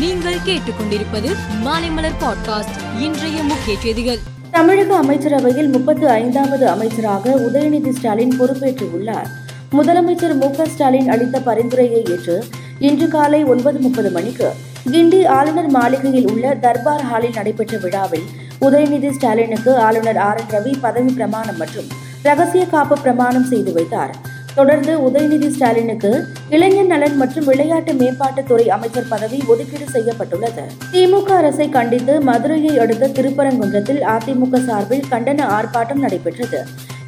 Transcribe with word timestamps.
நீங்கள் 0.00 0.36
கேட்டுக்கொண்டிருப்பது 0.46 1.36
மாலைமலர் 1.64 2.18
பாட்காஸ்ட் 2.20 3.00
இன்றைய 3.00 3.42
முக்கிய 3.42 3.78
செய்திகள். 3.78 4.18
தமிழக 4.50 4.96
அமைச்சரவையில் 4.96 5.68
முப்பத்து 5.68 6.08
ஐந்தாவது 6.08 6.68
அமைச்சராக 6.68 7.34
உதயநிதி 7.34 7.90
ஸ்டாலின் 7.90 8.40
பொறுப்பேற்றுள்ளார். 8.40 9.26
முதலமைச்சர் 9.72 10.34
மு 10.34 10.66
ஸ்டாலின் 10.66 11.08
அளித்த 11.08 11.40
பரிந்துரையை 11.40 12.06
ஏற்று 12.10 12.44
இன்று 12.78 13.08
காலை 13.08 13.44
ஒன்பது 13.44 13.78
முப்பது 13.78 14.10
மணிக்கு 14.10 14.50
கிண்டி 14.92 15.26
ஆளுநர் 15.26 15.68
மாளிகையில் 15.68 16.30
உள்ள 16.30 16.54
தர்பார் 16.54 17.02
ஹாலில் 17.02 17.34
நடைபெற்ற 17.34 17.78
விழாவில் 17.78 18.24
உதயநிதி 18.60 19.10
ஸ்டாலினுக்கு 19.10 19.78
ஆளுநர் 19.78 20.16
ஆர் 20.16 20.40
என் 20.40 20.60
ரவி 20.60 20.74
பதவி 20.80 21.12
பிரமாணம் 21.12 21.56
மற்றும் 21.56 21.86
ரகசிய 22.22 22.66
காப்பு 22.66 22.98
பிரமாணம் 22.98 23.44
செய்து 23.44 23.72
வைத்தார். 23.72 24.16
தொடர்ந்து 24.58 24.92
உதயநிதி 25.06 25.48
ஸ்டாலினுக்கு 25.54 26.10
இளைஞர் 26.54 26.90
நலன் 26.92 27.16
மற்றும் 27.20 27.46
விளையாட்டு 27.50 27.92
மேம்பாட்டுத்துறை 27.92 28.66
அமைச்சர் 28.76 29.10
பதவி 29.12 29.38
ஒதுக்கீடு 29.52 29.86
செய்யப்பட்டுள்ளது. 29.94 30.64
திமுக 30.92 31.30
அரசை 31.40 31.68
கண்டித்து 31.68 32.14
மதுரையை 32.20 32.78
அடுத்த 32.78 33.10
திருப்பரங்குன்றத்தில் 33.18 34.02
அதிமுக 34.14 34.62
சார்பில் 34.68 35.08
கண்டன 35.12 35.46
ஆர்ப்பாட்டம் 35.58 36.02
நடைபெற்றது. 36.04 36.60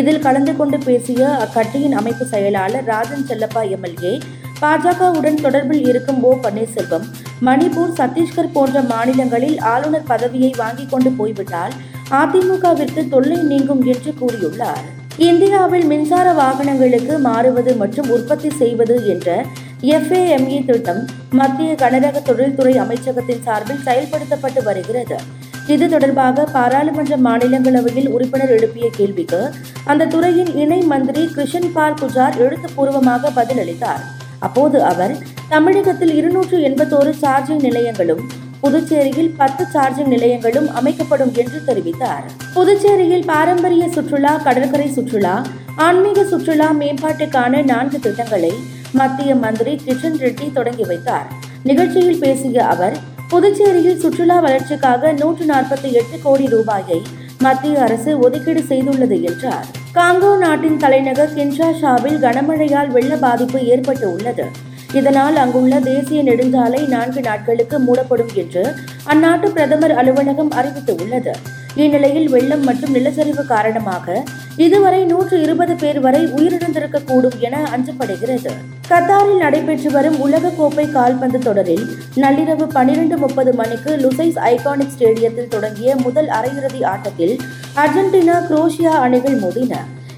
இதில் 0.00 0.24
கலந்து 0.26 0.56
கொண்டு 0.56 0.78
பேசிய 0.78 1.20
அக்கட்சியின் 1.44 1.98
அமைப்பு 2.00 2.24
செயலாளர் 2.32 2.84
ராஜன் 2.84 3.28
செல்லப்பா 3.30 3.62
எம்எல்ஏ 3.76 4.14
பாஜகவுடன் 4.60 5.40
தொடர்பில் 5.44 5.86
இருக்கும் 5.90 6.20
ஓ 6.22 6.32
பன்னீர்செல்வம் 6.44 7.06
மணிப்பூர் 7.46 7.96
சத்தீஸ்கர் 7.98 8.52
போன்ற 8.52 8.82
மாநிலங்களில் 8.92 9.58
ஆளுநர் 9.72 10.08
பதவியை 10.12 10.52
வாங்கிக் 10.56 10.90
கொண்டு 10.90 11.10
போய்விட்டால் 11.10 11.74
அதிமுகவிற்கு 12.20 13.02
தொல்லை 13.08 13.40
நீங்கும் 13.42 13.82
என்று 13.94 14.12
கூறியுள்ளார். 14.20 14.86
இந்தியாவில் 15.18 15.86
மின்சார 15.86 16.32
வாகனங்களுக்கு 16.32 17.18
மாறுவது 17.18 17.74
மற்றும் 17.74 18.08
உற்பத்தி 18.08 18.50
செய்வது 18.50 19.06
என்ற 19.06 19.44
எஃப்ஏஎம்இ 19.82 20.64
திட்டம் 20.64 21.00
மத்திய 21.30 21.74
கனரக 21.74 22.22
தொழில்துறை 22.22 22.78
அமைச்சகத்தின் 22.78 23.42
சார்பில் 23.42 23.82
செயல்படுத்தப்பட்டு 23.86 24.62
வருகிறது. 24.62 25.18
இது 25.66 25.88
தொடர்பாக 25.88 26.44
பாராளுமன்ற 26.44 27.16
மாநிலங்களவையில் 27.16 28.08
உறுப்பினர் 28.08 28.50
எழுப்பிய 28.50 28.90
கேள்விக்கு 28.90 29.40
அந்த 29.84 30.06
துறையின் 30.06 30.54
இணை 30.54 30.80
மந்திரி 30.82 31.24
கிருஷன் 31.36 31.72
பால் 31.72 31.98
குஜார் 32.02 32.38
எழுத்துப்பூர்வமாக 32.38 33.30
பதிலளித்தார். 33.40 34.02
அப்போது 34.38 34.84
அவர் 34.84 35.16
தமிழகத்தில் 35.48 36.14
இருநூற்று 36.14 36.58
எண்பத்தோரு 36.58 37.12
சார்ஜிங் 37.22 37.64
நிலையங்களும் 37.68 38.24
புதுச்சேரியில் 38.60 39.30
பத்து 39.36 39.64
சார்ஜிங் 39.74 40.12
நிலையங்களும் 40.14 40.68
அமைக்கப்படும் 40.78 41.32
என்று 41.42 41.58
தெரிவித்தார். 41.66 42.24
புதுச்சேரியில் 42.54 43.24
பாரம்பரிய 43.24 43.88
சுற்றுலா 43.88 44.32
கடற்கரை 44.36 44.88
சுற்றுலா 44.88 45.34
ஆன்மீக 45.76 46.24
சுற்றுலா 46.24 46.68
மேம்பாட்டுக்கான 46.80 47.64
நான்கு 47.64 48.00
திட்டங்களை 48.00 48.52
மத்திய 48.92 49.34
மந்திரி 49.34 49.74
கிஷன் 49.86 50.18
ரெட்டி 50.24 50.52
தொடங்கி 50.52 50.84
வைத்தார். 50.84 51.28
நிகழ்ச்சியில் 51.62 52.18
பேசிய 52.18 52.66
அவர் 52.66 52.96
புதுச்சேரியில் 53.30 54.00
சுற்றுலா 54.00 54.38
வளர்ச்சிக்காக 54.38 55.12
நூற்று 55.12 55.46
நாற்பத்தி 55.46 55.88
எட்டு 55.92 56.18
கோடி 56.22 56.46
ரூபாயை 56.46 57.00
மத்திய 57.38 57.82
அரசு 57.82 58.18
ஒதுக்கீடு 58.18 58.62
செய்துள்ளது 58.68 59.16
என்றார். 59.30 59.66
காங்கோ 59.94 60.38
நாட்டின் 60.38 60.76
தலைநகர் 60.76 61.34
கின்ஷாஷாவில் 61.34 62.18
கனமழையால் 62.24 62.90
வெள்ள 62.96 63.16
பாதிப்பு 63.16 63.60
ஏற்பட்டு 63.64 64.12
உள்ளது. 64.12 64.46
இதனால் 64.92 65.36
அங்குள்ள 65.36 65.80
தேசிய 65.80 66.22
நெடுஞ்சாலை 66.22 66.88
நான்கு 66.88 67.20
நாட்களுக்கு 67.20 67.78
மூடப்படும் 67.78 68.32
என்று 68.34 68.74
அந்நாட்டு 69.12 69.48
பிரதமர் 69.50 69.94
அலுவலகம் 69.94 70.50
அறிவித்துள்ளது. 70.50 71.34
இந்நிலையில் 71.74 72.28
வெள்ளம் 72.28 72.64
மற்றும் 72.64 72.94
நிலச்சரிவு 72.94 73.46
காரணமாக 73.46 74.22
இதுவரை 74.56 75.04
நூற்று 75.04 75.40
இருபது 75.40 75.74
பேர் 75.74 76.00
வரை 76.00 76.20
உயிரிழந்திருக்கக்கூடும் 76.26 77.38
என 77.38 77.56
அஞ்சப்படுகிறது. 77.76 78.52
கத்தாரில் 78.88 79.36
நடைபெற்று 79.36 79.90
வரும் 79.90 80.16
உலகக்கோப்பை 80.26 80.90
கால்பந்து 80.90 81.38
தொடரில் 81.38 81.84
நள்ளிரவு 82.16 82.66
பனிரெண்டு 82.66 83.16
முப்பது 83.16 83.52
மணிக்கு 83.52 83.96
லுசைஸ் 83.96 84.38
ஐகானிக் 84.52 84.94
ஸ்டேடியத்தில் 84.98 85.48
தொடங்கிய 85.48 85.96
முதல் 85.96 86.28
அரையிறுதி 86.28 86.84
ஆட்டத்தில் 86.84 87.38
அர்ஜென்டினா 87.76 88.38
குரோஷியா 88.50 88.88
அணிகள் 88.88 89.38
மோதின. 89.40 89.74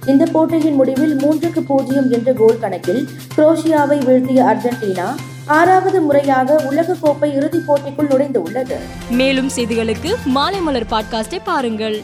இந்த 0.09 0.27
போட்டியின் 0.33 0.75
முடிவில் 0.75 1.17
மூன்றுக்கு 1.17 1.61
பூஜ்ஜியம் 1.61 2.11
என்ற 2.11 2.33
கோல் 2.33 2.59
கணக்கில் 2.59 3.09
குரோஷியாவை 3.37 4.05
வீழ்த்திய 4.05 4.43
அர்ஜென்டினா 4.45 5.15
ஆறாவது 5.47 6.01
முறையாக 6.01 6.57
உலகக்கோப்பை 6.71 7.35
இறுதிப் 7.35 7.73
போட்டிக்குள் 7.73 8.11
நுழைந்துள்ளது. 8.11 8.77
மேலும் 9.11 9.51
செய்திகளுக்கு 9.57 10.15
மாலை 10.25 10.61
மலர் 10.61 10.89
பாட்காஸ்டை 10.91 11.39
பாருங்கள். 11.45 12.03